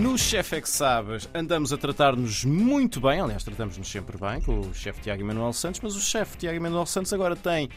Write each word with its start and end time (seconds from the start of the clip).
No 0.00 0.18
Chefe 0.18 0.56
é 0.56 0.60
que 0.60 0.68
Sabes 0.68 1.28
andamos 1.32 1.72
a 1.72 1.76
tratar-nos 1.76 2.44
muito 2.44 3.00
bem, 3.00 3.20
aliás, 3.20 3.44
tratamos-nos 3.44 3.88
sempre 3.88 4.18
bem 4.18 4.40
com 4.40 4.60
o 4.60 4.74
chefe 4.74 5.00
Tiago 5.00 5.22
Emanuel 5.22 5.52
Santos, 5.52 5.80
mas 5.82 5.94
o 5.94 6.00
chefe 6.00 6.36
Tiago 6.36 6.56
Emanuel 6.56 6.84
Santos 6.84 7.12
agora 7.12 7.36
tem 7.36 7.68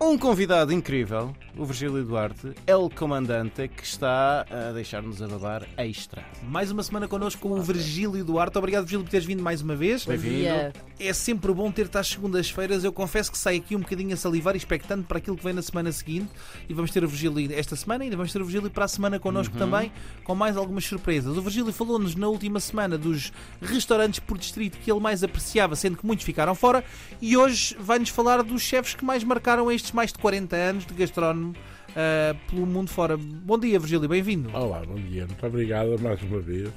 um 0.00 0.18
convidado 0.18 0.72
incrível, 0.72 1.34
o 1.56 1.64
Virgílio 1.64 2.04
Duarte, 2.04 2.52
El 2.66 2.90
Comandante, 2.90 3.68
que 3.68 3.84
está 3.84 4.44
a 4.50 4.72
deixar-nos 4.72 5.22
a 5.22 5.28
babar 5.28 5.66
extra. 5.76 6.24
Mais 6.42 6.70
uma 6.70 6.82
semana 6.82 7.06
connosco 7.06 7.42
com 7.42 7.54
o 7.54 7.62
Virgílio 7.62 8.24
Duarte. 8.24 8.58
Obrigado, 8.58 8.82
Virgílio, 8.82 9.04
por 9.04 9.10
teres 9.10 9.26
vindo 9.26 9.42
mais 9.42 9.62
uma 9.62 9.76
vez. 9.76 10.04
Bem-vindo. 10.04 10.72
É 10.98 11.12
sempre 11.12 11.52
bom 11.52 11.70
ter-te 11.70 11.96
às 11.96 12.08
segundas-feiras. 12.08 12.82
Eu 12.82 12.92
confesso 12.92 13.30
que 13.30 13.38
saio 13.38 13.60
aqui 13.60 13.76
um 13.76 13.80
bocadinho 13.80 14.14
a 14.14 14.16
salivar, 14.16 14.56
expectante 14.56 15.04
para 15.04 15.18
aquilo 15.18 15.36
que 15.36 15.44
vem 15.44 15.52
na 15.52 15.62
semana 15.62 15.92
seguinte. 15.92 16.30
E 16.68 16.74
vamos 16.74 16.90
ter 16.90 17.04
o 17.04 17.08
Virgílio 17.08 17.52
esta 17.56 17.76
semana, 17.76 18.04
e 18.04 18.06
ainda 18.06 18.16
vamos 18.16 18.32
ter 18.32 18.40
o 18.42 18.44
Virgílio 18.44 18.70
para 18.70 18.86
a 18.86 18.88
semana 18.88 19.20
connosco 19.20 19.56
também, 19.56 19.92
com 20.24 20.34
mais 20.34 20.56
algumas 20.56 20.84
surpresas. 20.84 21.36
O 21.36 21.42
Virgílio 21.42 21.63
falou-nos 21.72 22.14
na 22.14 22.28
última 22.28 22.60
semana 22.60 22.98
dos 22.98 23.32
restaurantes 23.60 24.20
por 24.20 24.38
distrito 24.38 24.78
que 24.78 24.90
ele 24.90 25.00
mais 25.00 25.22
apreciava, 25.24 25.76
sendo 25.76 25.96
que 25.96 26.06
muitos 26.06 26.24
ficaram 26.24 26.54
fora. 26.54 26.84
E 27.20 27.36
hoje 27.36 27.76
vai-nos 27.78 28.08
falar 28.08 28.42
dos 28.42 28.62
chefes 28.62 28.94
que 28.94 29.04
mais 29.04 29.24
marcaram 29.24 29.70
estes 29.70 29.92
mais 29.92 30.12
de 30.12 30.18
40 30.18 30.56
anos 30.56 30.86
de 30.86 30.94
gastrónomo 30.94 31.54
ah, 31.96 32.34
pelo 32.50 32.66
mundo 32.66 32.90
fora. 32.90 33.16
Bom 33.16 33.58
dia, 33.58 33.78
Virgílio, 33.78 34.08
bem-vindo. 34.08 34.50
Olá, 34.52 34.82
bom 34.84 34.96
dia. 34.96 35.26
Muito 35.26 35.46
obrigado 35.46 35.98
mais 36.00 36.20
uma 36.22 36.40
vez. 36.40 36.70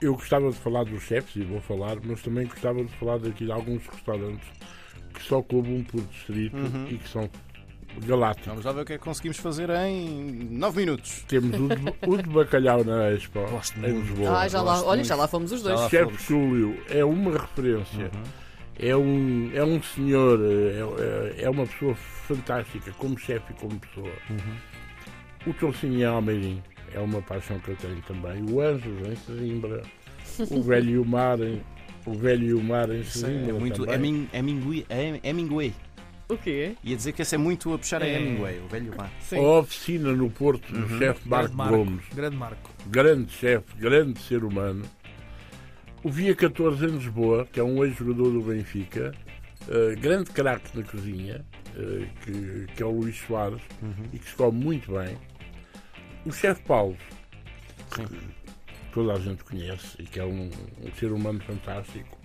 Eu 0.00 0.14
gostava 0.14 0.50
de 0.50 0.56
falar 0.56 0.84
dos 0.84 1.02
chefes, 1.02 1.36
e 1.36 1.44
vou 1.44 1.60
falar, 1.60 1.96
mas 2.04 2.20
também 2.20 2.46
gostava 2.46 2.84
de 2.84 2.92
falar 2.96 3.18
daqui 3.18 3.46
de 3.46 3.52
alguns 3.52 3.86
restaurantes 3.86 4.46
que 5.14 5.22
só 5.22 5.40
coubam 5.40 5.82
por 5.84 6.02
distrito 6.02 6.56
e 6.90 6.98
que 6.98 7.08
são 7.08 7.30
galácticos. 8.00 8.46
Vamos 8.48 8.64
lá 8.64 8.72
ver 8.72 8.80
o 8.82 8.84
que 8.84 8.92
é 8.94 8.98
que 8.98 9.04
conseguimos 9.04 9.36
fazer 9.38 9.70
em 9.70 10.48
9 10.50 10.80
minutos. 10.80 11.24
Temos 11.28 11.58
o 11.58 11.68
de, 11.68 11.94
o 12.08 12.16
de 12.22 12.28
bacalhau 12.30 12.82
na 12.84 13.10
Expo, 13.12 13.40
Gosto 13.50 13.78
em 13.78 13.92
muito. 13.92 14.00
Lisboa. 14.08 14.40
Ah, 14.40 14.48
já 14.48 14.62
lá, 14.62 14.72
Gosto 14.74 14.86
olha, 14.86 14.96
muito. 14.96 15.08
já 15.08 15.14
lá 15.16 15.28
fomos 15.28 15.52
os 15.52 15.62
dois. 15.62 15.76
Já 15.76 15.82
lá 15.84 15.88
Chefe 15.90 16.04
fomos. 16.04 16.22
Júlio 16.22 16.82
é 16.88 17.04
uma 17.04 17.32
referência. 17.32 18.10
É, 18.78 18.96
um, 18.96 19.50
é 19.54 19.62
um 19.64 19.80
senhor, 19.82 20.40
é, 20.42 21.38
é- 21.40 21.44
é 21.44 21.50
uma 21.50 21.64
pessoa 21.66 21.94
fantástica, 21.94 22.90
como 22.98 23.16
chefe 23.16 23.52
e 23.52 23.54
como 23.60 23.78
pessoa. 23.78 24.10
O 25.46 25.52
Torcinho 25.54 26.10
Almeirim 26.10 26.62
é 26.92 26.98
uma 26.98 27.20
paixão 27.22 27.58
que 27.60 27.68
eu 27.70 27.76
tenho 27.76 28.00
também. 28.02 28.44
O 28.50 28.60
Anjos 28.60 29.06
em 29.08 29.14
Sesimbra. 29.16 29.82
o 30.50 30.62
velho 30.62 31.04
Mar 31.04 31.38
em, 31.40 31.62
o 32.06 32.14
velho 32.14 32.60
Mar 32.64 32.90
em 32.90 33.00
é 33.00 33.04
Sesimbra. 33.04 33.52
muito. 33.54 33.84
também. 33.86 34.28
Hemin- 34.32 35.20
Hemingway. 35.22 35.72
O 36.34 36.38
quê? 36.38 36.74
Ia 36.82 36.96
dizer 36.96 37.12
que 37.12 37.22
esse 37.22 37.34
é 37.34 37.38
muito 37.38 37.72
a 37.72 37.78
puxar 37.78 38.02
a 38.02 38.06
É. 38.06 38.20
Hemingway, 38.20 38.58
o 38.60 38.66
velho 38.68 38.94
mar. 38.96 39.10
Sim. 39.20 39.38
A 39.38 39.58
oficina 39.60 40.12
no 40.12 40.28
Porto 40.30 40.72
do 40.72 40.98
chefe 40.98 41.28
Marco 41.28 41.48
Grande 41.48 41.56
Marco. 41.56 41.76
Gomes. 41.76 42.04
Grande 42.14 42.36
Marco. 42.36 42.70
grande 42.86 43.32
chefe, 43.32 43.76
grande 43.76 44.20
ser 44.20 44.42
humano. 44.44 44.84
O 46.02 46.10
Via 46.10 46.34
14 46.34 46.84
em 46.84 46.88
Lisboa, 46.90 47.46
que 47.50 47.58
é 47.60 47.62
um 47.64 47.84
ex-jogador 47.84 48.30
do 48.32 48.42
Benfica, 48.42 49.14
eh, 49.68 49.94
grande 49.94 50.30
craque 50.30 50.76
na 50.76 50.84
cozinha, 50.84 51.44
eh, 51.76 52.06
que, 52.22 52.66
que 52.74 52.82
é 52.82 52.86
o 52.86 52.90
Luís 52.90 53.16
Soares, 53.26 53.62
e 54.12 54.18
que 54.18 54.28
se 54.28 54.34
come 54.34 54.62
muito 54.62 54.92
bem. 54.92 55.16
O 56.26 56.32
chefe 56.32 56.62
Paulo, 56.64 56.96
Sim. 57.94 58.04
que 58.06 58.18
toda 58.92 59.14
a 59.14 59.18
gente 59.18 59.42
conhece 59.44 59.96
e 59.98 60.04
que 60.04 60.20
é 60.20 60.24
um, 60.24 60.50
um 60.82 60.92
ser 60.98 61.10
humano 61.12 61.40
fantástico. 61.40 62.18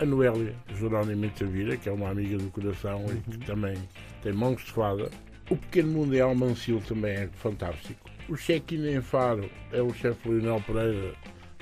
A 0.00 0.04
Noélia 0.04 0.54
Jerónimo 0.76 1.30
Tavira, 1.30 1.76
que 1.76 1.88
é 1.88 1.92
uma 1.92 2.10
amiga 2.10 2.36
do 2.38 2.50
coração 2.50 3.04
e 3.08 3.30
que 3.30 3.38
também 3.46 3.76
tem 4.22 4.32
mãos 4.32 4.64
de 4.64 4.72
fada. 4.72 5.08
O 5.50 5.56
Pequeno 5.56 5.92
Mundo 5.92 6.14
em 6.14 6.20
Almancil 6.20 6.82
também 6.86 7.12
é 7.12 7.28
fantástico. 7.34 8.10
O 8.28 8.34
check-in 8.36 8.86
em 8.88 9.00
Faro 9.02 9.48
é 9.70 9.82
o 9.82 9.92
chefe 9.92 10.28
Leonel 10.28 10.60
Pereira, 10.66 11.12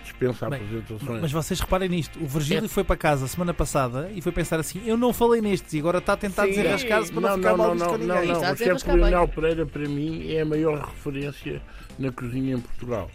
dispensa 0.01 0.49
Bem, 0.49 0.61
apresentações. 0.61 1.21
Mas 1.21 1.33
vocês 1.33 1.59
reparem 1.61 1.89
nisto, 1.89 2.19
o 2.23 2.27
Virgílio 2.27 2.67
É. 2.67 2.69
foi 2.69 2.85
para 2.85 2.97
casa 2.97 3.27
semana 3.27 3.53
passada 3.53 4.09
e 4.15 4.23
foi 4.23 4.31
pensar 4.33 4.61
assim: 4.61 4.81
eu 4.87 4.97
não 4.97 5.13
falei 5.13 5.41
nestes 5.41 5.75
e 5.75 5.81
agora 5.81 5.99
está 5.99 6.13
a 6.13 6.17
tentar 6.17 6.47
desenrascar-se 6.47 7.11
para 7.13 7.21
não, 7.21 7.29
não, 7.31 7.37
ficar 7.37 7.51
não, 7.51 7.57
mal 7.59 7.67
não, 7.67 7.75
visto 7.75 7.85
não, 7.87 7.99
com 7.99 8.05
não, 8.07 8.15
ninguém. 8.21 8.33
não. 8.33 8.53
O 8.53 8.57
chefe. 8.57 8.91
Leonel 8.93 9.29
Pereira, 9.29 9.67
para 9.67 9.89
mim, 9.89 10.33
é 10.33 10.41
a 10.43 10.45
maior 10.47 10.79
referência 10.81 11.61
na 11.99 12.13
cozinha 12.13 12.55
em 12.55 12.61
Portugal. 12.61 13.11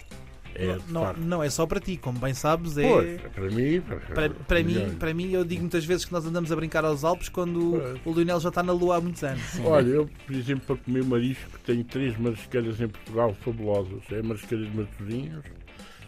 É, 0.59 0.77
não, 0.89 1.03
facto. 1.03 1.19
não 1.19 1.43
é 1.43 1.49
só 1.49 1.67
para 1.67 1.79
ti, 1.79 1.97
como 1.97 2.17
bem 2.19 2.33
sabes, 2.33 2.77
é. 2.77 2.89
Pois, 2.89 3.21
para 3.21 3.51
mim, 3.51 3.81
Para, 3.81 4.29
para, 4.29 4.63
mim, 4.63 4.95
para 4.97 5.13
mim, 5.13 5.31
eu 5.31 5.45
digo 5.45 5.61
muitas 5.61 5.85
vezes 5.85 6.03
que 6.03 6.11
nós 6.11 6.25
andamos 6.25 6.51
a 6.51 6.55
brincar 6.55 6.83
aos 6.83 7.03
Alpes 7.03 7.29
quando 7.29 7.79
Pois. 8.03 8.05
o 8.05 8.19
Lionel 8.19 8.39
já 8.39 8.49
está 8.49 8.63
na 8.63 8.73
Lua 8.73 8.97
há 8.97 9.01
muitos 9.01 9.23
anos. 9.23 9.41
Olha, 9.63 9.87
eu, 9.87 10.09
por 10.25 10.35
exemplo, 10.35 10.65
para 10.65 10.75
comer 10.77 11.03
marisco, 11.03 11.59
tenho 11.65 11.83
três 11.83 12.17
marisqueiras 12.17 12.81
em 12.81 12.87
Portugal 12.87 13.35
fabulosas. 13.41 14.01
É 14.11 14.19
a 14.19 14.23
marisqueira 14.23 14.65
de 14.65 14.75
Matosinhos, 14.75 15.45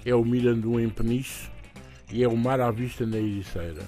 é 0.04 0.16
o 0.16 0.26
Mirandão 0.26 0.80
em 0.80 0.90
Peniche 0.90 1.48
e 2.12 2.24
é 2.24 2.28
o 2.28 2.36
Mar 2.36 2.60
à 2.60 2.72
Vista 2.72 3.06
na 3.06 3.18
Ericeira. 3.18 3.82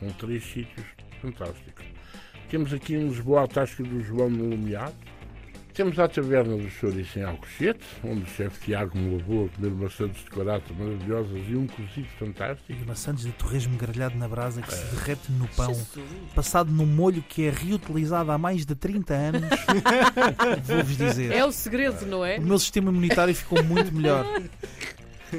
São 0.00 0.08
três 0.18 0.42
sítios 0.44 0.86
fantásticos. 1.22 1.84
Temos 2.48 2.72
aqui 2.72 2.94
em 2.94 3.06
Lisboa 3.06 3.44
a 3.44 3.46
Tasca 3.46 3.84
do 3.84 4.00
João 4.00 4.28
no 4.28 4.48
Lumiar. 4.50 4.92
Temos 5.80 5.98
a 5.98 6.06
Taverna 6.06 6.58
do 6.58 6.68
Chouriço 6.68 7.18
em 7.18 7.22
Alcochete, 7.22 7.86
onde 8.04 8.24
o 8.24 8.26
chefe 8.26 8.66
Tiago 8.66 8.98
me 8.98 9.16
levou 9.16 9.46
a 9.46 9.56
comer 9.56 9.70
maçãs 9.70 10.12
de 10.12 10.30
corata 10.30 10.74
maravilhosas 10.74 11.40
e 11.48 11.56
um 11.56 11.66
cozido 11.66 12.06
fantástico. 12.18 12.70
E 12.70 12.84
maçãs 12.84 13.20
de 13.22 13.32
torresmo 13.32 13.78
grelhado 13.78 14.14
na 14.18 14.28
brasa 14.28 14.60
que 14.60 14.74
se 14.74 14.94
derrete 14.94 15.32
no 15.32 15.48
pão, 15.48 15.72
Jesus. 15.72 16.04
passado 16.34 16.70
num 16.70 16.84
molho 16.84 17.24
que 17.26 17.46
é 17.46 17.50
reutilizado 17.50 18.30
há 18.30 18.36
mais 18.36 18.66
de 18.66 18.74
30 18.74 19.14
anos. 19.14 19.48
Vou-vos 20.68 20.98
dizer. 20.98 21.32
É 21.32 21.46
o 21.46 21.50
segredo, 21.50 22.04
não 22.04 22.26
é? 22.26 22.36
O 22.36 22.42
meu 22.42 22.58
sistema 22.58 22.90
imunitário 22.90 23.34
ficou 23.34 23.64
muito 23.64 23.90
melhor. 23.90 24.26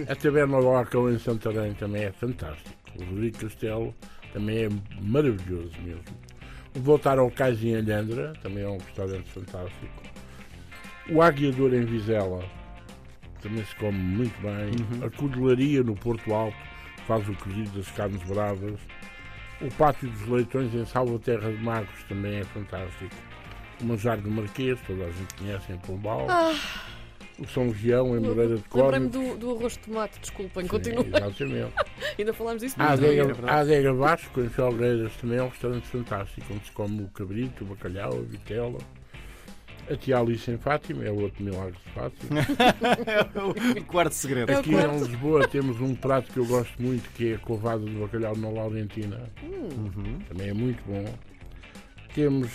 A 0.09 0.15
Taberna 0.15 0.59
do 0.59 0.69
Arcão 0.71 1.07
em 1.13 1.19
Santarém 1.19 1.75
também 1.75 2.05
é 2.05 2.11
fantástico. 2.11 2.75
O 2.99 3.03
Rodrigo 3.03 3.37
Castelo 3.37 3.93
também 4.33 4.65
é 4.65 4.69
maravilhoso 5.03 5.79
mesmo. 5.83 6.01
Voltar 6.73 7.19
ao 7.19 7.29
Cais 7.29 7.63
em 7.63 7.75
Alhandra 7.75 8.33
também 8.41 8.63
é 8.63 8.67
um 8.67 8.79
restaurante 8.79 9.29
fantástico. 9.29 10.11
O 11.09 11.21
Aguiador 11.21 11.73
em 11.73 11.85
Vizela 11.85 12.43
também 13.41 13.65
se 13.65 13.75
come 13.75 13.97
muito 13.97 14.39
bem. 14.41 15.05
A 15.05 15.09
Codelaria 15.09 15.83
no 15.83 15.95
Porto 15.95 16.33
Alto 16.33 16.57
faz 17.07 17.27
o 17.27 17.33
cozido 17.33 17.69
das 17.71 17.89
carnes 17.91 18.21
bravas. 18.23 18.79
O 19.59 19.69
Pátio 19.75 20.09
dos 20.09 20.27
Leitões 20.27 20.73
em 20.73 20.85
Salvaterra 20.85 21.51
de 21.51 21.63
Magos 21.63 22.03
também 22.07 22.39
é 22.39 22.43
fantástico. 22.43 23.15
O 23.81 23.85
Manjar 23.85 24.19
do 24.19 24.29
Marquês, 24.29 24.79
toda 24.85 25.05
a 25.05 25.11
gente 25.11 25.33
conhece 25.35 25.71
em 25.71 25.77
Pombal. 25.79 26.27
O 27.39 27.47
São 27.47 27.67
Legião 27.67 28.15
em 28.15 28.19
Moreira 28.19 28.57
de 28.57 28.63
Lembrei-me 28.73 29.09
Cónigo. 29.09 29.35
do, 29.35 29.37
do 29.37 29.57
arroz 29.57 29.73
de 29.73 29.79
tomate, 29.79 30.19
desculpem, 30.19 30.67
continua. 30.67 31.05
Exatamente. 31.05 31.73
Ainda 32.17 32.33
falámos 32.33 32.61
disso 32.61 32.75
A 32.77 32.91
adega, 32.91 33.21
é 33.23 33.49
a 33.49 33.59
adega 33.59 33.93
Vasco, 33.93 34.41
em 34.41 34.49
Felgueiras, 34.49 35.15
também 35.17 35.39
é 35.39 35.43
um 35.43 35.47
restaurante 35.47 35.87
fantástico, 35.87 36.53
onde 36.53 36.65
se 36.65 36.71
come 36.71 37.01
o 37.03 37.07
cabrito, 37.07 37.63
o 37.63 37.67
bacalhau, 37.67 38.13
a 38.13 38.21
vitela. 38.21 38.77
A 39.91 39.97
tia 39.97 40.17
Alice 40.17 40.49
em 40.49 40.57
Fátima, 40.57 41.03
é 41.03 41.11
outro 41.11 41.43
milagre 41.43 41.73
de 41.73 41.91
Fátima. 41.91 42.39
o 43.77 43.83
quarto 43.85 44.13
segredo. 44.13 44.51
É 44.51 44.55
o 44.55 44.59
Aqui 44.59 44.69
em 44.69 44.73
quarto. 44.73 45.05
Lisboa 45.05 45.47
temos 45.47 45.81
um 45.81 45.93
prato 45.93 46.31
que 46.31 46.39
eu 46.39 46.45
gosto 46.45 46.81
muito, 46.81 47.09
que 47.09 47.33
é 47.33 47.35
a 47.35 47.39
covada 47.39 47.83
de 47.83 47.91
bacalhau 47.91 48.35
na 48.37 48.49
Laurentina. 48.49 49.29
Uhum. 49.43 50.19
Também 50.29 50.49
é 50.49 50.53
muito 50.53 50.81
bom. 50.85 51.03
Temos 52.13 52.49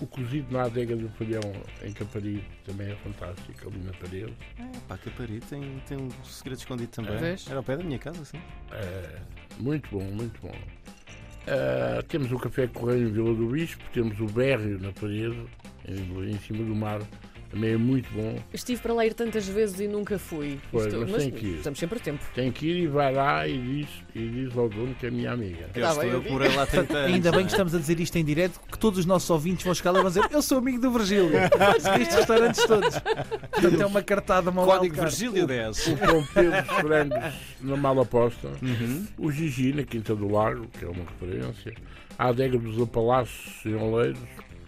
o 0.00 0.06
cozido 0.06 0.52
na 0.52 0.64
adega 0.64 0.94
do 0.94 1.08
Palhão, 1.10 1.40
em 1.82 1.92
Caparibe, 1.92 2.44
também 2.64 2.92
é 2.92 2.96
fantástico, 2.96 3.68
ali 3.68 3.78
na 3.78 3.92
parede. 3.92 4.34
Pá, 4.86 4.98
Capari 4.98 5.40
tem, 5.40 5.80
tem 5.86 5.96
um 5.96 6.10
segredo 6.24 6.58
escondido 6.58 6.90
também. 6.90 7.16
Vês? 7.16 7.46
Era 7.48 7.58
ao 7.58 7.62
pé 7.62 7.76
da 7.76 7.84
minha 7.84 7.98
casa, 7.98 8.24
sim. 8.24 8.38
É, 8.72 9.18
muito 9.58 9.88
bom, 9.90 10.04
muito 10.04 10.38
bom. 10.42 10.54
Ah, 11.46 12.02
temos 12.08 12.32
o 12.32 12.38
Café 12.38 12.66
Correio 12.66 13.08
em 13.08 13.12
Vila 13.12 13.32
do 13.32 13.46
Bispo, 13.46 13.82
temos 13.92 14.18
o 14.20 14.26
Bérrio 14.26 14.80
na 14.80 14.90
parede, 14.92 15.38
em, 15.86 16.30
em 16.30 16.38
cima 16.40 16.64
do 16.64 16.74
mar, 16.74 17.00
também 17.56 17.72
é 17.72 17.76
muito 17.76 18.08
bom. 18.12 18.38
Estive 18.52 18.80
para 18.80 18.92
lá 18.94 19.06
ir 19.06 19.14
tantas 19.14 19.46
vezes 19.48 19.80
e 19.80 19.88
nunca 19.88 20.18
fui. 20.18 20.58
Pois, 20.70 20.92
mas 20.92 21.16
tem 21.24 21.30
que 21.30 21.46
ir. 21.46 21.56
estamos 21.56 21.78
sempre 21.78 21.98
a 21.98 22.02
tempo. 22.02 22.24
Tem 22.34 22.52
que 22.52 22.66
ir 22.66 22.76
e 22.82 22.86
vai 22.86 23.12
lá 23.14 23.48
e 23.48 23.58
diz, 23.58 23.88
e 24.14 24.28
diz 24.28 24.56
ao 24.56 24.68
dono 24.68 24.94
que 24.94 25.06
é 25.06 25.10
minha 25.10 25.32
amiga. 25.32 25.68
Eu 25.74 25.82
Tá 25.82 25.88
estou 25.90 26.02
bem, 26.04 26.12
eu 26.12 26.22
morei 26.30 26.54
lá 26.54 26.66
30 26.66 26.96
anos. 26.96 27.14
Ainda 27.14 27.32
bem 27.32 27.40
que 27.46 27.50
estamos 27.50 27.74
a 27.74 27.78
dizer 27.78 27.98
isto 27.98 28.16
em 28.16 28.24
direto, 28.24 28.60
que 28.70 28.78
todos 28.78 28.98
os 28.98 29.06
nossos 29.06 29.28
ouvintes 29.30 29.64
vão 29.64 29.74
chegar 29.74 29.90
lá 29.92 29.98
e 30.00 30.02
vão 30.02 30.10
dizer: 30.10 30.24
Eu 30.30 30.42
sou 30.42 30.58
amigo 30.58 30.80
do 30.80 30.90
Virgílio. 30.90 31.30
Estes 31.76 32.14
restaurantes 32.16 32.64
todos. 32.66 32.98
Portanto, 32.98 33.80
é 33.80 33.86
uma 33.86 34.02
cartada, 34.02 34.50
uma 34.50 34.64
Código. 34.64 34.94
Virgílio 34.94 35.46
10. 35.46 35.86
O 35.88 35.96
Pão 35.96 36.26
Pedro 36.34 36.62
dos 36.62 36.76
Frangos 36.76 37.34
na 37.60 37.76
Malaposta, 37.76 38.48
Uhum. 38.62 39.06
o 39.18 39.30
Gigi 39.30 39.72
na 39.72 39.82
Quinta 39.82 40.14
do 40.14 40.28
Lago, 40.30 40.66
que 40.78 40.84
é 40.84 40.88
uma 40.88 41.04
referência, 41.04 41.74
a 42.18 42.28
adega 42.28 42.58
dos 42.58 42.80
Apalaches 42.80 43.64
em 43.64 43.74
Oleiros, 43.74 44.18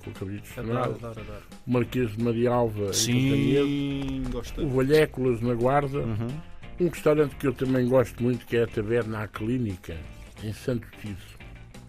o 0.09 0.13
Cabrito 0.13 0.49
Adoro, 0.57 0.67
Fernado, 0.67 0.91
adoro, 0.97 1.21
adoro. 1.21 1.43
o 1.67 1.71
Marquês 1.73 2.17
de 2.17 2.23
Maria 2.23 2.51
Alva 2.51 2.81
em 2.81 2.85
Cantanhede, 2.87 2.97
Sim, 2.97 4.23
gosto. 4.31 4.63
o 4.63 4.69
Valhéculas 4.69 5.41
na 5.41 5.55
Guarda, 5.55 5.99
Uhum. 5.99 6.29
um 6.81 6.89
restaurante 6.89 7.35
que 7.37 7.47
eu 7.47 7.53
também 7.55 7.89
gosto 7.89 8.23
muito, 8.23 8.45
que 8.47 8.57
é 8.57 8.65
a 8.65 8.67
Taberna 8.67 9.23
à 9.23 9.29
Clínica, 9.29 9.97
em 10.43 10.53
Santo 10.53 10.87
Tirso. 11.01 11.38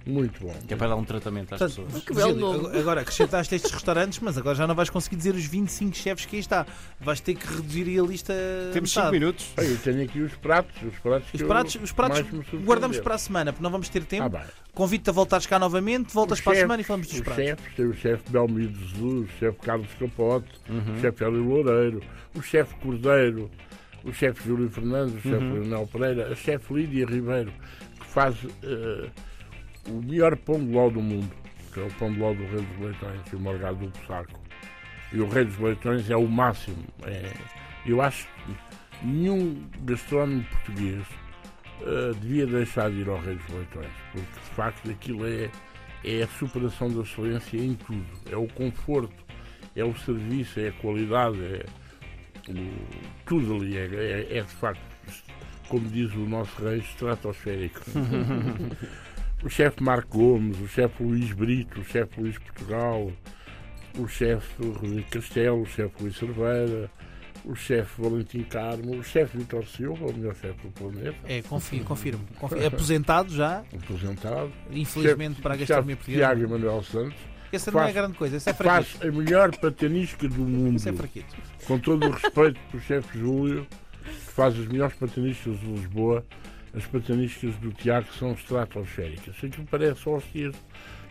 Muito 0.09 0.41
bom. 0.41 0.53
Que 0.67 0.73
é 0.73 0.77
para 0.77 0.89
dar 0.89 0.95
um 0.95 1.03
tratamento 1.03 1.53
às 1.53 1.59
Portanto, 1.59 1.85
pessoas. 1.85 2.03
Que 2.03 2.13
belo 2.13 2.33
Virgílio, 2.33 2.53
nome. 2.61 2.67
ag- 2.69 2.79
agora 2.79 3.01
acrescentaste 3.01 3.56
estes 3.56 3.71
restaurantes, 3.71 4.19
mas 4.19 4.38
agora 4.38 4.56
já 4.56 4.65
não 4.67 4.73
vais 4.75 4.89
conseguir 4.89 5.15
dizer 5.17 5.35
os 5.35 5.45
25 5.45 5.95
chefes 5.95 6.25
que 6.25 6.35
aí 6.35 6.39
está. 6.39 6.65
Vais 7.00 7.19
ter 7.19 7.35
que 7.35 7.45
reduzir 7.47 7.83
aí 7.88 8.00
a 8.00 8.03
lista. 8.03 8.33
Temos 8.73 8.89
metade. 8.95 9.07
5 9.07 9.11
minutos. 9.11 9.51
Eu 9.57 9.77
tenho 9.77 10.03
aqui 10.03 10.21
os 10.21 10.33
pratos. 10.35 10.75
Os 10.83 11.00
pratos, 11.00 11.33
Os 11.33 11.41
pratos, 11.44 11.75
os 11.83 11.91
pratos 11.91 12.25
guardamos 12.65 13.00
para 13.00 13.15
a 13.15 13.17
semana, 13.17 13.53
porque 13.53 13.63
não 13.63 13.71
vamos 13.71 13.89
ter 13.89 14.03
tempo. 14.03 14.35
Ah. 14.35 14.45
Convido-te 14.73 15.09
a 15.09 15.13
voltares 15.13 15.45
cá 15.45 15.59
novamente, 15.59 16.13
voltas 16.13 16.38
Os 16.39 16.44
para 16.44 16.51
a 16.51 16.56
chefes- 16.56 16.63
semana 16.63 16.81
e 16.81 16.83
falamos 16.85 17.07
dos 17.07 17.15
os 17.17 17.21
pratos. 17.21 17.44
chefes, 17.44 17.75
tem 17.75 17.85
o 17.85 17.94
chefe 17.94 18.23
Belmiro 18.31 18.71
de 18.71 18.88
Jesus, 18.88 19.29
o 19.29 19.33
chefe 19.39 19.57
Carlos 19.59 19.88
Capote, 20.00 20.47
Uhum. 20.69 20.95
o 20.95 21.00
chefe 21.01 21.23
Hélio 21.23 21.44
Loureiro, 21.44 22.01
o 22.35 22.41
chefe 22.41 22.75
Cordeiro, 22.75 23.50
o 24.03 24.13
chefe 24.13 24.47
Júlio 24.47 24.69
Fernandes, 24.69 25.15
o 25.15 25.19
chefe 25.21 25.35
Uhum. 25.44 25.53
Leonel 25.53 25.88
Pereira, 25.91 26.31
a 26.31 26.35
chefe 26.35 26.73
Lídia 26.73 27.06
Ribeiro, 27.06 27.51
que 28.00 28.06
faz 28.06 28.35
eh, 28.63 29.09
o 29.87 30.01
melhor 30.01 30.35
pão 30.37 30.59
de 30.59 30.71
ló 30.71 30.89
do 30.89 31.01
mundo, 31.01 31.31
que 31.73 31.79
é 31.79 31.83
o 31.83 31.91
pão 31.93 32.11
de 32.11 32.19
ló 32.19 32.33
do 32.33 32.43
Rei 32.45 32.61
dos 32.61 32.79
Leitões 32.79 33.21
e 33.31 33.35
o 33.35 33.39
Morgado 33.39 33.87
do 33.87 33.97
Saco. 34.07 34.39
E 35.13 35.19
o 35.19 35.27
Rei 35.29 35.45
dos 35.45 35.57
Leitões 35.57 36.09
é 36.09 36.15
o 36.15 36.27
máximo. 36.27 36.83
É, 37.03 37.31
eu 37.85 38.01
acho 38.01 38.27
que 38.45 39.05
nenhum 39.07 39.63
gastrónomo 39.83 40.43
português 40.43 41.03
eh, 41.81 42.11
devia 42.21 42.45
deixar 42.45 42.91
de 42.91 42.97
ir 42.97 43.09
ao 43.09 43.19
Rei 43.19 43.35
dos 43.35 43.47
Leitões, 43.55 43.91
porque 44.11 44.27
de 44.33 44.55
facto 44.55 44.91
aquilo 44.91 45.25
é, 45.25 45.49
é 46.03 46.23
a 46.23 46.27
superação 46.27 46.89
da 46.91 47.01
excelência 47.01 47.57
em 47.57 47.73
tudo. 47.75 48.05
É 48.31 48.35
o 48.35 48.47
conforto, 48.49 49.23
é 49.75 49.83
o 49.83 49.95
serviço, 49.99 50.59
é 50.59 50.67
a 50.67 50.71
qualidade, 50.73 51.39
é 51.41 51.65
o- 52.49 53.23
tudo 53.25 53.55
ali. 53.55 53.77
É, 53.77 53.85
é- 53.85 54.37
é, 54.37 54.41
de 54.41 54.53
facto, 54.53 54.81
como 55.69 55.87
diz 55.89 56.13
o 56.13 56.19
nosso 56.19 56.61
rei, 56.63 56.79
estratosférico. 56.79 57.81
o 59.44 59.50
chefe 59.50 59.81
Marco 59.81 60.18
Gomes, 60.18 60.59
o 60.59 60.68
chefe 60.68 61.01
Luís 61.03 61.31
Brito, 61.31 61.80
o 61.81 61.83
chefe 61.83 62.19
Luís 62.21 62.38
Portugal, 62.38 63.12
o 63.97 64.07
chefe 64.07 64.62
Rodrigo 64.62 65.09
Castelo, 65.09 65.62
o 65.62 65.65
chefe 65.65 65.94
Luís 66.01 66.15
Cerveira, 66.18 66.91
o 67.45 67.56
chefe 67.56 68.01
Valentim 68.01 68.44
Carmo, 68.44 68.97
o 68.97 69.03
chefe 69.03 69.38
Vitor 69.38 69.65
Silva, 69.65 70.07
o 70.07 70.13
melhor 70.13 70.36
chefe 70.36 70.68
do 70.68 70.71
planeta, 70.71 71.15
É, 71.25 71.41
confio, 71.41 71.83
confirmo. 71.86 72.25
confirmo. 72.38 72.68
Aposentado 72.68 73.33
já, 73.33 73.63
aposentado. 73.74 74.51
infelizmente 74.71 75.42
para 75.42 75.53
a 75.53 75.57
chefe 75.57 75.68
gastronomia 75.68 75.95
portuguesa. 75.95 76.19
Tiago 76.25 76.44
Emanuel 76.44 76.83
Santos. 76.83 77.18
Essa 77.51 77.71
não 77.71 77.80
é 77.80 77.83
faz- 77.85 77.95
grande 77.95 78.13
coisa, 78.18 78.38
esse 78.38 78.50
é 78.50 78.53
Faz 78.53 78.88
fraquito. 78.89 79.07
a 79.07 79.12
melhor 79.24 79.56
patanisca 79.57 80.27
do 80.27 80.42
mundo. 80.42 80.75
Esse 80.75 80.89
é 80.89 80.94
fraquito. 80.94 81.35
Com 81.65 81.80
todo 81.80 82.06
o 82.06 82.12
respeito 82.12 82.59
pelo 82.69 82.83
chefe 82.83 83.18
Júlio, 83.18 83.65
que 84.03 84.12
faz 84.33 84.53
as 84.59 84.68
melhores 84.68 84.95
pataniscas 84.97 85.59
de 85.59 85.65
Lisboa, 85.65 86.24
as 86.75 86.86
pataniscas 86.86 87.56
do 87.56 87.71
Tiago 87.71 88.07
são 88.18 88.33
estratosféricas. 88.33 89.36
Se 89.39 89.45
aquilo 89.48 89.68
parece 89.69 90.07
hóstias, 90.07 90.56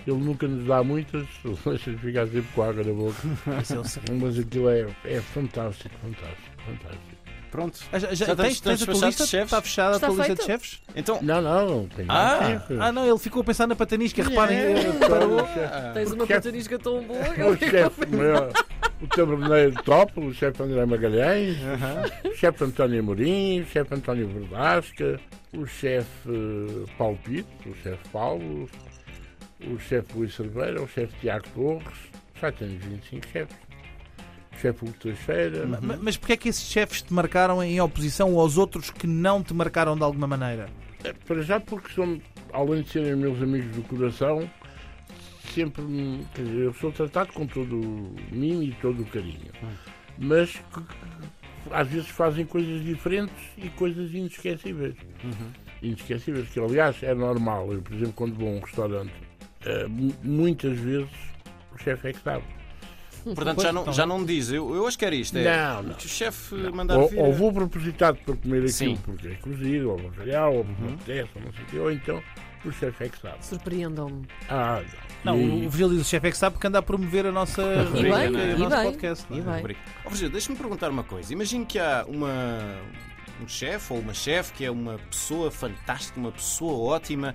ele 0.06 0.16
nunca 0.18 0.46
nos 0.48 0.66
dá 0.66 0.82
muitas, 0.82 1.26
deixa-nos 1.66 2.00
ficar 2.00 2.26
sempre 2.26 2.48
com 2.54 2.62
a 2.62 2.68
água 2.68 2.84
na 2.84 2.92
boca. 2.92 3.18
É. 3.46 4.12
Mas 4.20 4.38
aquilo 4.38 4.68
é, 4.70 4.86
é 5.04 5.20
fantástico, 5.20 5.94
fantástico, 6.02 6.62
fantástico. 6.64 7.18
Pronto. 7.50 7.80
Ah, 7.90 7.98
Já, 7.98 8.08
já, 8.14 8.26
Já 8.26 8.36
tens, 8.36 8.60
tens 8.60 8.82
a 8.82 8.84
tua 8.84 9.06
lista? 9.06 9.24
de 9.24 9.30
chefes? 9.30 9.46
Está 9.46 9.62
fechada 9.62 9.94
Está 9.96 10.06
a 10.06 10.10
tua 10.10 10.18
lista 10.18 10.34
de 10.34 10.42
feito? 10.42 10.60
chefes? 10.60 10.82
Então. 10.94 11.18
Não, 11.22 11.40
não, 11.40 11.88
tem 11.88 12.04
Ah, 12.06 12.40
chefes. 12.60 12.78
Ah, 12.78 12.92
não, 12.92 13.08
ele 13.08 13.18
ficou 13.18 13.40
a 13.40 13.44
pensar 13.44 13.66
na 13.66 13.74
patanisca. 13.74 14.22
Reparem, 14.22 14.58
É, 14.58 14.72
eh, 14.80 15.08
parou. 15.08 15.38
Tens 15.94 16.12
uma 16.12 16.26
patanisca 16.26 16.78
tão 16.78 17.02
boa 17.02 17.20
O 17.50 17.56
chefe, 17.56 18.06
maior, 18.14 18.52
o 19.00 19.06
taberneiro 19.06 19.74
Top, 19.84 20.18
o 20.20 20.32
chefe 20.34 20.62
André 20.62 20.84
Magalhães, 20.86 21.56
o 22.24 22.34
chefe 22.36 22.64
António 22.64 23.00
Amorim, 23.00 23.60
o 23.60 23.66
chefe 23.66 23.94
António 23.94 24.28
Verdasca, 24.28 25.20
o 25.52 25.66
chefe 25.66 26.28
Paulo 26.96 27.18
Pito, 27.24 27.68
o 27.68 27.74
chefe 27.76 28.08
Paulo, 28.12 28.68
o 29.66 29.78
chefe 29.78 30.16
Luís 30.16 30.34
Cerveira, 30.34 30.82
o 30.82 30.88
chefe 30.88 31.12
Tiago 31.20 31.44
Torres, 31.54 31.98
já 32.40 32.50
tenho 32.52 32.78
25 32.78 33.26
chefes. 33.28 33.56
Chefe 34.60 34.84
Hugo 34.84 34.94
Teixeira. 34.98 35.66
Ma- 35.66 35.80
ma- 35.80 35.98
Mas 36.02 36.16
porquê 36.16 36.32
é 36.32 36.36
que 36.36 36.48
esses 36.48 36.68
chefes 36.68 37.00
te 37.00 37.14
marcaram 37.14 37.62
em 37.62 37.80
oposição 37.80 38.36
aos 38.36 38.58
outros 38.58 38.90
que 38.90 39.06
não 39.06 39.40
te 39.40 39.54
marcaram 39.54 39.96
de 39.96 40.02
alguma 40.02 40.26
maneira? 40.26 40.68
É, 41.04 41.12
Para 41.12 41.42
já 41.42 41.60
porque 41.60 41.92
são, 41.94 42.20
além 42.52 42.82
de 42.82 42.88
serem 42.90 43.14
meus 43.14 43.40
amigos 43.40 43.70
do 43.76 43.82
coração, 43.84 44.50
sempre 45.58 45.82
quer 46.34 46.42
dizer, 46.42 46.58
eu 46.64 46.74
sou 46.74 46.92
tratado 46.92 47.32
com 47.32 47.46
todo 47.46 47.76
o 47.80 48.14
mimo 48.30 48.62
e 48.62 48.72
todo 48.80 49.02
o 49.02 49.06
carinho. 49.06 49.50
Mas 50.18 50.50
que- 50.52 50.80
que 50.80 51.72
às 51.72 51.88
vezes 51.88 52.08
fazem 52.08 52.44
coisas 52.46 52.84
diferentes 52.84 53.34
e 53.56 53.68
coisas 53.70 54.12
inesquecíveis. 54.12 54.94
Inesquecíveis, 55.82 56.48
que 56.48 56.60
aliás 56.60 57.02
é 57.02 57.14
normal. 57.14 57.72
Eu, 57.72 57.82
por 57.82 57.92
exemplo, 57.94 58.12
quando 58.14 58.34
vou 58.36 58.48
a 58.48 58.52
um 58.52 58.60
restaurante, 58.60 59.12
eh, 59.64 59.86
mu- 59.86 60.14
muitas 60.22 60.76
vezes 60.78 61.08
o 61.74 61.78
chefe 61.78 62.08
é 62.08 62.12
que 62.12 62.20
sabe. 62.20 62.44
Portanto, 63.24 63.60
já 63.62 63.72
não, 63.72 63.92
já 63.92 64.06
não 64.06 64.24
diz. 64.24 64.50
Eu, 64.50 64.74
eu 64.74 64.84
hoje 64.84 64.96
quero 64.96 65.14
isto. 65.14 65.36
É, 65.36 65.44
Não, 65.44 65.82
não. 65.82 65.96
O 65.96 66.00
chefe 66.00 66.54
mandar 66.72 66.96
Ou, 66.98 67.08
vir. 67.08 67.18
ou 67.18 67.32
vou 67.32 67.52
propositado 67.52 68.16
para 68.24 68.34
comer 68.36 68.58
aquilo 68.58 68.72
Sim. 68.72 68.96
porque 69.04 69.28
é 69.28 69.34
cozido, 69.34 69.90
ou 69.90 69.98
bacalhau, 70.02 70.56
ou 70.58 70.64
me 70.64 70.94
apetece, 70.94 71.30
ou 71.34 71.42
não 71.42 71.52
sei 71.52 71.62
o 71.62 71.66
quê, 71.66 71.78
ou 71.78 71.92
então 71.92 72.22
o 72.64 72.72
chefe 72.72 73.04
é 73.04 73.08
que 73.08 73.18
sabe. 73.20 73.44
Surpreendam-me. 73.44 74.26
Ah, 74.48 74.82
Não, 75.24 75.36
E- 75.38 75.66
o 75.66 75.70
Virgílio 75.70 75.98
do 75.98 76.04
chefe 76.04 76.28
é 76.28 76.30
que 76.30 76.36
sabe 76.36 76.54
porque 76.54 76.66
anda 76.66 76.78
a 76.78 76.82
promover 76.82 77.26
a 77.26 77.32
nossa 77.32 77.62
rubrica 77.84 78.16
bem, 78.30 78.50
e 78.50 78.54
o 78.54 78.58
nosso 78.58 78.76
bem, 78.76 78.84
podcast. 78.92 79.26
não 79.30 79.54
é? 79.54 79.60
e 79.60 79.62
bem. 79.62 79.76
Ó, 80.04 80.08
Virgílio, 80.08 80.32
deixa-me 80.32 80.56
perguntar 80.58 80.90
uma 80.90 81.04
coisa. 81.04 81.32
Imagino 81.32 81.64
que 81.66 81.78
há 81.78 82.04
uma, 82.08 82.80
um 83.42 83.48
chefe 83.48 83.92
ou 83.92 83.98
uma 84.00 84.14
chefe 84.14 84.52
que 84.52 84.64
é 84.64 84.70
uma 84.70 84.98
pessoa 85.10 85.50
fantástica, 85.50 86.18
uma 86.20 86.32
pessoa 86.32 86.94
ótima. 86.94 87.34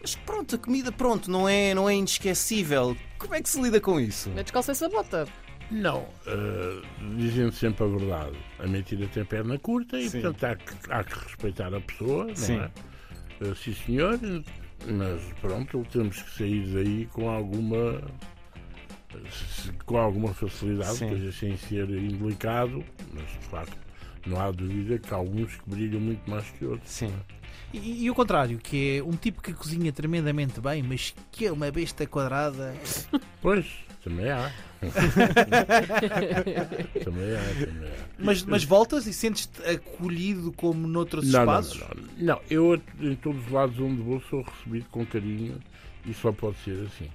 Mas 0.00 0.14
pronto, 0.14 0.54
a 0.54 0.58
comida 0.58 0.90
pronto, 0.90 1.30
não 1.30 1.48
é, 1.48 1.74
não 1.74 1.88
é 1.88 1.94
inesquecível. 1.94 2.96
Como 3.18 3.34
é 3.34 3.42
que 3.42 3.48
se 3.50 3.60
lida 3.60 3.80
com 3.80 4.00
isso? 4.00 4.30
Não 4.30 4.42
descalça 4.42 4.72
a 4.86 4.88
bota. 4.88 5.26
Não, 5.70 6.06
eh, 6.26 6.82
dizendo 7.16 7.52
sempre 7.52 7.84
a 7.84 7.88
verdade, 7.88 8.36
a 8.58 8.66
mentira 8.66 9.06
tem 9.08 9.24
perna 9.24 9.58
curta 9.58 9.98
e 9.98 10.08
Sim. 10.10 10.20
portanto 10.20 10.44
há 10.44 10.56
que, 10.56 10.92
há 10.92 11.04
que 11.04 11.18
respeitar 11.24 11.74
a 11.74 11.80
pessoa, 11.80 12.26
não 12.26 12.36
Sim. 12.36 12.58
é? 12.60 12.70
Eh, 13.40 13.54
sim 13.54 13.74
senhor, 13.74 14.18
mas 14.86 15.22
pronto, 15.40 15.86
temos 15.90 16.22
que 16.22 16.30
sair 16.38 16.66
daí 16.72 17.06
com 17.12 17.28
alguma 17.28 18.02
com 19.86 19.96
alguma 19.96 20.34
facilidade, 20.34 20.96
Sim. 20.96 21.32
sem 21.32 21.56
ser 21.56 21.88
indelicado, 21.88 22.84
mas 23.12 23.24
de 23.24 23.46
facto 23.48 23.78
não 24.26 24.40
há 24.40 24.50
dúvida 24.50 24.98
que 24.98 25.12
há 25.12 25.16
alguns 25.16 25.54
que 25.56 25.70
brilham 25.70 26.00
muito 26.00 26.28
mais 26.28 26.48
que 26.50 26.64
outros. 26.64 26.90
Sim. 26.90 27.12
E, 27.72 28.04
e 28.04 28.10
o 28.10 28.14
contrário, 28.14 28.58
que 28.58 28.98
é 28.98 29.02
um 29.02 29.12
tipo 29.12 29.42
que 29.42 29.52
cozinha 29.52 29.92
tremendamente 29.92 30.60
bem, 30.60 30.82
mas 30.82 31.14
que 31.30 31.46
é 31.46 31.52
uma 31.52 31.70
besta 31.70 32.06
quadrada. 32.06 32.74
Pois, 33.40 33.66
também 34.02 34.30
há. 34.30 34.50
também 37.04 37.36
há, 37.36 37.66
também 37.66 37.88
há. 37.88 38.04
Mas, 38.18 38.42
mas 38.44 38.64
voltas 38.64 39.06
e 39.06 39.12
sentes-te 39.12 39.60
acolhido 39.62 40.52
como 40.52 40.86
noutros 40.86 41.30
Não, 41.30 41.44
não, 41.44 41.60
espaços? 41.60 41.80
não, 41.80 41.88
não. 41.88 42.04
Não, 42.36 42.40
eu 42.50 42.80
em 43.00 43.14
todos 43.16 43.44
os 43.46 43.52
lados 43.52 43.78
onde 43.78 44.00
vou 44.02 44.20
sou 44.22 44.42
recebido 44.42 44.86
com 44.90 45.04
carinho 45.04 45.58
e 46.06 46.14
só 46.14 46.32
pode 46.32 46.56
ser 46.58 46.86
assim. 46.86 47.08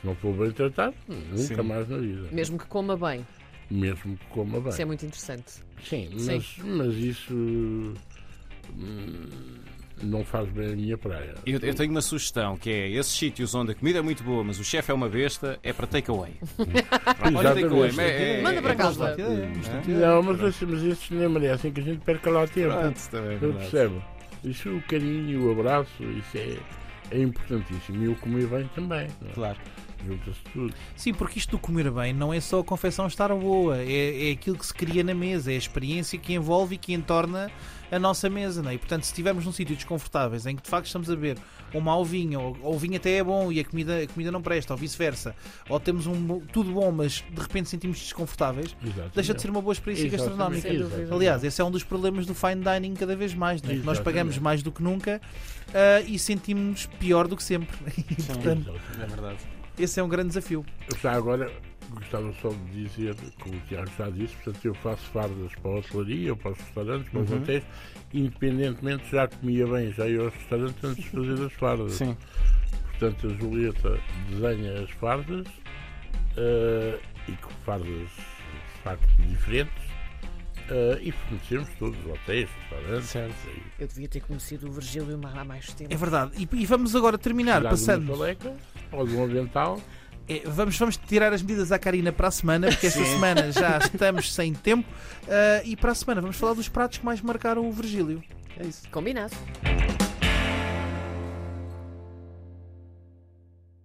Se 0.00 0.06
não 0.06 0.14
for 0.16 0.32
bem 0.34 0.50
tratado, 0.52 0.94
nunca 1.08 1.36
Sim. 1.38 1.62
mais 1.62 1.88
na 1.88 1.98
vida. 1.98 2.28
Mesmo 2.30 2.58
que 2.58 2.66
coma 2.66 2.96
bem. 2.96 3.26
Mesmo 3.70 4.16
que 4.16 4.26
coma 4.26 4.60
bem. 4.60 4.70
Isso 4.70 4.82
é 4.82 4.84
muito 4.84 5.04
interessante. 5.04 5.52
Sim, 5.84 6.08
Sim. 6.16 6.36
mas, 6.36 6.56
mas 6.64 6.94
isso 6.94 7.34
hum, 7.34 7.94
não 10.02 10.24
faz 10.24 10.48
bem 10.50 10.72
a 10.72 10.76
minha 10.76 10.98
praia. 10.98 11.34
Eu, 11.46 11.58
eu 11.60 11.74
tenho 11.74 11.90
uma 11.90 12.00
sugestão, 12.00 12.56
que 12.56 12.70
é 12.70 12.88
esses 12.90 13.12
sítios 13.12 13.54
onde 13.54 13.72
a 13.72 13.74
comida 13.74 13.98
é 13.98 14.02
muito 14.02 14.22
boa, 14.22 14.42
mas 14.44 14.58
o 14.58 14.64
chefe 14.64 14.90
é 14.90 14.94
uma 14.94 15.08
besta, 15.08 15.58
é 15.62 15.72
para 15.72 15.86
takeaway. 15.86 16.32
Olha, 17.34 17.54
takeaway. 17.54 17.88
Exatamente. 17.88 18.00
é- 18.00 18.38
é- 18.38 18.42
Manda 18.42 18.62
para 18.62 18.72
é 18.72 18.76
casa. 18.76 19.16
Não, 19.86 20.22
mas, 20.22 20.40
esses- 20.42 20.68
mas 20.68 20.82
esses 20.82 21.10
nem 21.10 21.28
merecem 21.28 21.72
que 21.72 21.80
a 21.80 21.84
gente 21.84 22.00
perca 22.04 22.30
lá 22.30 22.46
tempo. 22.46 22.74
Pronto, 22.74 23.00
também 23.10 23.30
é 23.30 23.38
Eu 23.40 23.54
percebo. 23.54 24.02
Isso, 24.44 24.68
o 24.70 24.82
carinho, 24.82 25.46
o 25.48 25.50
abraço, 25.52 25.90
isso 26.02 26.36
é, 26.38 26.56
é 27.10 27.18
importantíssimo. 27.20 28.04
E 28.04 28.08
o 28.08 28.14
comer 28.16 28.46
bem 28.46 28.70
também. 28.74 29.08
não 29.20 29.30
é? 29.30 29.32
Claro. 29.34 29.58
Junta-se 30.08 30.40
tudo. 30.52 30.74
Sim, 30.96 31.12
porque 31.12 31.38
isto 31.38 31.50
do 31.50 31.58
comer 31.58 31.90
bem 31.90 32.12
não 32.12 32.32
é 32.32 32.40
só 32.40 32.60
a 32.60 32.64
confecção 32.64 33.06
estar 33.06 33.34
boa, 33.34 33.76
é, 33.78 34.30
é 34.30 34.32
aquilo 34.32 34.56
que 34.56 34.66
se 34.66 34.72
cria 34.72 35.04
na 35.04 35.14
mesa, 35.14 35.52
é 35.52 35.54
a 35.54 35.58
experiência 35.58 36.18
que 36.18 36.32
envolve 36.32 36.76
e 36.76 36.78
que 36.78 36.92
entorna 36.92 37.50
a 37.90 37.98
nossa 37.98 38.28
mesa. 38.30 38.62
Não 38.62 38.70
é? 38.70 38.74
E 38.74 38.78
portanto, 38.78 39.02
se 39.04 39.10
estivermos 39.10 39.44
num 39.44 39.52
sítio 39.52 39.76
desconfortáveis 39.76 40.46
em 40.46 40.56
que 40.56 40.62
de 40.62 40.68
facto 40.68 40.86
estamos 40.86 41.10
a 41.10 41.14
ver 41.14 41.38
um 41.74 41.80
mau 41.80 42.04
vinho, 42.04 42.40
ou, 42.40 42.58
ou 42.62 42.74
o 42.74 42.78
vinho 42.78 42.96
até 42.96 43.16
é 43.16 43.24
bom 43.24 43.52
e 43.52 43.60
a 43.60 43.64
comida, 43.64 44.02
a 44.02 44.06
comida 44.06 44.32
não 44.32 44.40
presta, 44.40 44.72
ou 44.72 44.78
vice-versa, 44.78 45.34
ou 45.68 45.78
temos 45.78 46.06
um, 46.06 46.40
tudo 46.52 46.72
bom, 46.72 46.90
mas 46.90 47.22
de 47.30 47.40
repente 47.40 47.68
sentimos 47.68 47.98
desconfortáveis, 47.98 48.74
Exatamente. 48.82 49.14
deixa 49.14 49.34
de 49.34 49.42
ser 49.42 49.50
uma 49.50 49.60
boa 49.60 49.72
experiência 49.72 50.06
Exatamente. 50.06 50.62
gastronómica. 50.62 51.14
Aliás, 51.14 51.44
esse 51.44 51.60
é 51.60 51.64
um 51.64 51.70
dos 51.70 51.84
problemas 51.84 52.24
do 52.24 52.34
fine 52.34 52.62
dining 52.64 52.94
cada 52.94 53.14
vez 53.14 53.34
mais, 53.34 53.60
não 53.62 53.70
é? 53.70 53.74
Nós 53.76 54.00
pagamos 54.00 54.38
mais 54.38 54.62
do 54.62 54.72
que 54.72 54.82
nunca 54.82 55.20
ah, 55.74 56.00
e 56.06 56.18
sentimos 56.18 56.86
pior 56.98 57.28
do 57.28 57.36
que 57.36 57.42
sempre. 57.42 57.76
E, 58.08 58.22
portanto. 58.22 58.74
É 59.00 59.06
verdade. 59.06 59.38
Esse 59.78 60.00
é 60.00 60.02
um 60.02 60.08
grande 60.08 60.28
desafio. 60.28 60.64
Eu 60.90 60.98
já 60.98 61.12
agora 61.12 61.50
gostava 61.90 62.32
só 62.42 62.50
de 62.50 62.84
dizer, 62.84 63.14
como 63.40 63.56
o 63.56 63.60
Tiago 63.60 63.90
já 63.96 64.10
disse, 64.10 64.34
portanto 64.36 64.64
eu 64.64 64.74
faço 64.74 65.02
fardas 65.10 65.52
para 65.62 65.70
a 65.70 65.74
hotelaria, 65.76 66.36
para 66.36 66.50
os 66.52 66.58
restaurantes, 66.58 67.08
para 67.10 67.20
os 67.20 67.30
Uhum. 67.30 67.36
hotéis, 67.38 67.64
independentemente 68.12 69.10
já 69.10 69.26
comia 69.28 69.66
bem, 69.66 69.92
já 69.92 70.06
ia 70.06 70.20
aos 70.20 70.34
restaurantes 70.34 70.84
antes 70.84 71.04
de 71.04 71.10
fazer 71.10 71.44
as 71.46 71.52
fardas. 71.54 71.92
Sim. 71.92 72.16
portanto, 72.98 73.26
a 73.28 73.34
Julieta 73.40 74.00
desenha 74.28 74.82
as 74.82 74.90
fardas 74.90 75.46
eh, 76.36 76.98
e 77.28 77.32
com 77.32 77.50
fardas 77.64 77.88
de 77.88 78.82
facto 78.82 79.08
diferentes 79.22 79.84
eh, 80.70 80.98
e 81.02 81.12
fornecemos 81.12 81.68
todos 81.78 81.98
os 82.04 82.06
hotéis, 82.12 82.48
restaurantes. 82.70 83.08
Certo. 83.08 83.34
e 83.78 83.82
Eu 83.82 83.88
devia 83.88 84.08
ter 84.08 84.20
conhecido 84.20 84.68
o 84.68 84.72
Virgílio 84.72 85.18
há 85.34 85.44
mais 85.44 85.72
tempo. 85.72 85.92
É 85.92 85.96
verdade. 85.96 86.32
E, 86.36 86.48
e 86.56 86.66
vamos 86.66 86.94
agora 86.96 87.16
terminar 87.16 87.58
tirar 87.60 87.74
de 87.74 87.82
uma 87.84 88.06
passando. 88.06 88.06
Chaleca 88.88 88.96
ou 88.96 89.06
de 89.06 89.14
um 89.14 89.24
avental. 89.24 89.80
É, 90.28 90.42
vamos, 90.44 90.76
vamos 90.78 90.96
tirar 90.96 91.32
as 91.32 91.40
medidas 91.40 91.72
à 91.72 91.78
Karina 91.78 92.12
para 92.12 92.28
a 92.28 92.30
semana, 92.30 92.68
porque 92.68 92.86
esta 92.86 93.04
semana 93.04 93.50
já 93.50 93.78
estamos 93.92 94.32
sem 94.32 94.52
tempo. 94.52 94.88
Ah, 95.26 95.62
e 95.64 95.76
para 95.76 95.92
a 95.92 95.94
semana 95.94 96.20
vamos 96.20 96.36
falar 96.36 96.54
dos 96.54 96.68
pratos 96.68 96.98
que 96.98 97.04
mais 97.04 97.20
marcaram 97.20 97.66
o 97.66 97.72
Virgílio. 97.72 98.22
É 98.58 98.66
isso. 98.66 98.88
Combinado. 98.90 99.34